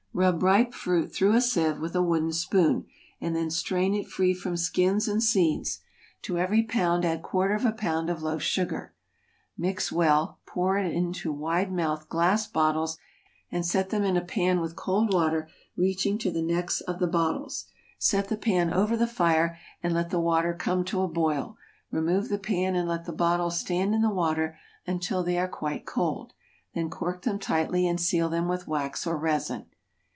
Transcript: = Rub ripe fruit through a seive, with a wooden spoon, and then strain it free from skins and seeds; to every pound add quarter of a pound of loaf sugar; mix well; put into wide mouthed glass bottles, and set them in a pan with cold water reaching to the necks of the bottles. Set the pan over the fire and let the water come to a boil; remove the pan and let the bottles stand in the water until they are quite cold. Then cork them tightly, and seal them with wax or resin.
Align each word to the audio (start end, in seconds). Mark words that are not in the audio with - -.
= 0.11 0.13
Rub 0.21 0.43
ripe 0.43 0.73
fruit 0.73 1.07
through 1.13 1.31
a 1.35 1.39
seive, 1.39 1.79
with 1.79 1.95
a 1.95 2.01
wooden 2.01 2.33
spoon, 2.33 2.85
and 3.21 3.33
then 3.33 3.49
strain 3.49 3.93
it 3.93 4.09
free 4.09 4.33
from 4.33 4.57
skins 4.57 5.07
and 5.07 5.23
seeds; 5.23 5.79
to 6.23 6.37
every 6.37 6.63
pound 6.63 7.05
add 7.05 7.21
quarter 7.23 7.53
of 7.55 7.63
a 7.63 7.71
pound 7.71 8.09
of 8.09 8.21
loaf 8.21 8.41
sugar; 8.41 8.93
mix 9.57 9.89
well; 9.89 10.39
put 10.45 10.79
into 10.85 11.31
wide 11.31 11.71
mouthed 11.71 12.09
glass 12.09 12.45
bottles, 12.45 12.97
and 13.53 13.65
set 13.65 13.89
them 13.89 14.03
in 14.03 14.17
a 14.17 14.23
pan 14.23 14.59
with 14.59 14.75
cold 14.75 15.13
water 15.13 15.47
reaching 15.77 16.17
to 16.17 16.29
the 16.29 16.41
necks 16.41 16.81
of 16.81 16.99
the 16.99 17.07
bottles. 17.07 17.67
Set 17.97 18.27
the 18.27 18.35
pan 18.35 18.73
over 18.73 18.97
the 18.97 19.07
fire 19.07 19.57
and 19.81 19.93
let 19.93 20.09
the 20.09 20.19
water 20.19 20.53
come 20.53 20.83
to 20.83 20.99
a 21.01 21.07
boil; 21.07 21.55
remove 21.89 22.27
the 22.27 22.37
pan 22.37 22.75
and 22.75 22.85
let 22.89 23.05
the 23.05 23.13
bottles 23.13 23.57
stand 23.57 23.95
in 23.95 24.01
the 24.01 24.09
water 24.13 24.57
until 24.85 25.23
they 25.23 25.37
are 25.37 25.47
quite 25.47 25.85
cold. 25.85 26.33
Then 26.75 26.89
cork 26.89 27.21
them 27.21 27.39
tightly, 27.39 27.87
and 27.87 27.99
seal 27.99 28.27
them 28.27 28.49
with 28.49 28.67
wax 28.67 29.07
or 29.07 29.17
resin. 29.17 29.67